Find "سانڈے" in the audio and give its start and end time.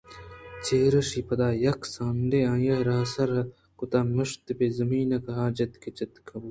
1.93-2.39